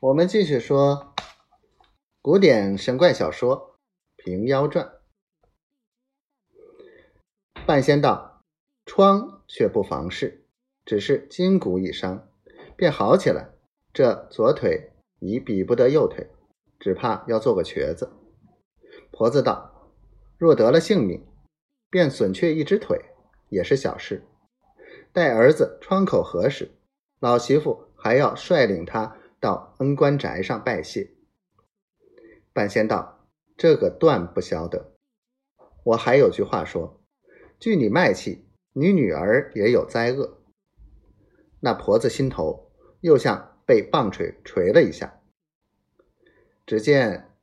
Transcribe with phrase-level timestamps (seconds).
[0.00, 1.14] 我们继续说
[2.22, 3.78] 古典神怪小说
[4.24, 4.94] 《平妖传》。
[7.66, 8.42] 半仙道
[8.86, 10.46] ：“疮却不妨事，
[10.86, 12.26] 只是筋骨已伤，
[12.76, 13.50] 便好起来。
[13.92, 16.30] 这左腿已比不得右腿，
[16.78, 18.10] 只怕要做个瘸子。”
[19.12, 19.92] 婆子道
[20.38, 21.26] ：“若得了性命，
[21.90, 22.98] 便损去一只腿，
[23.50, 24.26] 也是小事。
[25.12, 26.70] 待儿子疮口合时，
[27.18, 31.14] 老媳妇还要率领他。”到恩官宅上拜谢。
[32.52, 33.26] 半仙道
[33.56, 34.92] ：“这个断不晓得。
[35.82, 37.02] 我还有句话说：
[37.58, 40.42] 据你卖气，你女儿也有灾厄。”
[41.60, 45.20] 那婆子心头又像被棒槌捶了一下。
[46.66, 47.34] 只见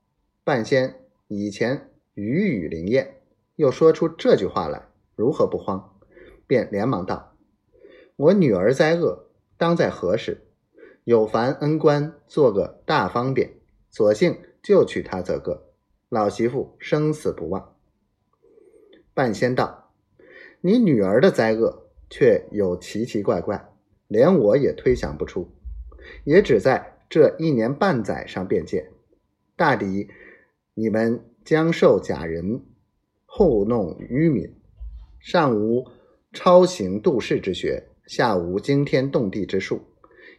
[0.43, 3.21] 半仙以前语语灵验，
[3.55, 5.99] 又说出这句话来，如何不慌？
[6.45, 7.35] 便连忙道
[8.15, 10.43] ：“我女儿灾厄，当在何时？”
[11.07, 13.49] 有烦恩官做个大方便，
[13.89, 15.71] 索性就娶她则个。
[16.09, 17.77] 老媳妇生死不忘。
[19.13, 19.93] 半仙道
[20.59, 23.69] ：“你女儿的灾厄却有奇奇怪怪，
[24.09, 25.49] 连我也推想不出，
[26.25, 28.91] 也只在这一年半载上便见。
[29.55, 30.09] 大抵
[30.73, 32.65] 你们将受假人
[33.25, 34.53] 糊弄愚民，
[35.21, 35.87] 上无
[36.33, 39.79] 超行度世之学，下无惊天动地之术，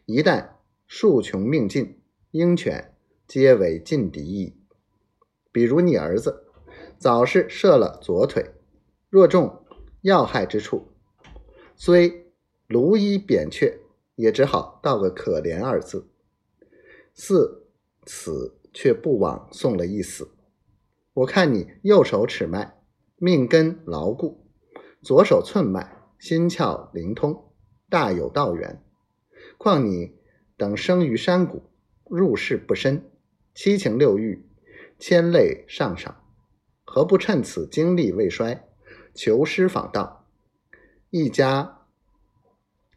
[0.05, 0.47] 一旦。”
[0.91, 2.00] 树穷命尽，
[2.31, 2.94] 鹰犬
[3.27, 4.56] 皆为劲敌矣。
[5.53, 6.47] 比如你儿子
[6.98, 8.55] 早是射了左腿，
[9.11, 9.66] 若中
[10.00, 10.89] 要害之处，
[11.77, 12.33] 虽
[12.66, 13.81] 卢衣扁鹊，
[14.14, 16.09] 也只好道个可怜二字。
[17.12, 17.66] 似
[18.06, 20.31] 此却不枉送了一死。
[21.12, 22.81] 我看你右手尺脉
[23.16, 24.47] 命根牢固，
[25.03, 27.53] 左手寸脉心窍灵通，
[27.91, 28.83] 大有道源。
[29.59, 30.16] 况你。
[30.58, 31.62] 等生于山谷，
[32.04, 33.08] 入世不深，
[33.54, 34.44] 七情六欲，
[34.98, 36.24] 千累上少，
[36.84, 38.66] 何不趁此精力未衰，
[39.14, 40.26] 求师访道，
[41.10, 41.86] 一家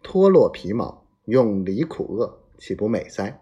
[0.02, 3.40] 脱落皮毛，永离苦厄，岂不美哉？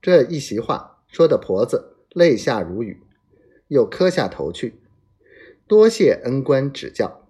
[0.00, 3.02] 这一席话说的婆子泪下如雨，
[3.66, 4.80] 又磕下头去，
[5.66, 7.28] 多谢恩官指教。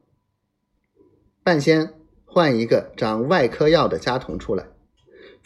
[1.42, 1.94] 半仙
[2.26, 4.75] 换一个长外科药的家童出来。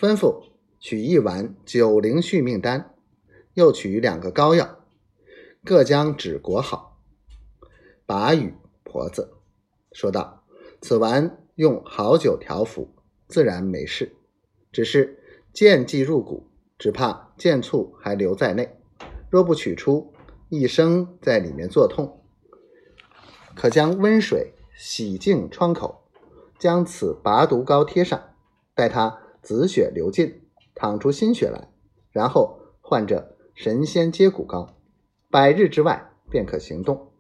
[0.00, 0.44] 吩咐
[0.78, 2.94] 取一丸九灵续命丹，
[3.53, 4.78] 又取两个膏药，
[5.62, 6.97] 各将纸裹好，
[8.06, 9.34] 把与婆子
[9.93, 10.43] 说道
[10.81, 12.88] ：“此丸用好酒调服，
[13.28, 14.16] 自然没事。
[14.72, 15.19] 只是
[15.53, 16.47] 剑既入骨，
[16.78, 18.78] 只怕剑簇还留在内。
[19.28, 20.15] 若不取出，
[20.49, 22.22] 一生在里面作痛。
[23.55, 26.05] 可将温水洗净创口，
[26.59, 28.19] 将此拔毒膏贴上，
[28.75, 30.43] 待他。”紫血流尽，
[30.75, 31.69] 淌出心血来，
[32.11, 34.75] 然后患者神仙接骨膏，
[35.31, 37.12] 百日之外便可行动。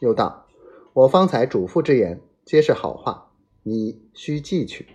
[0.00, 0.46] 又道
[0.92, 4.86] ：“我方才嘱咐之言，皆是好话，你须记取。”